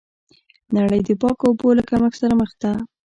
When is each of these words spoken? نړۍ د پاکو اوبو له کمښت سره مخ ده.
نړۍ 0.75 0.99
د 1.07 1.09
پاکو 1.21 1.43
اوبو 1.47 1.67
له 1.77 1.83
کمښت 1.89 2.17
سره 2.21 2.33
مخ 2.41 2.51
ده. 2.61 2.71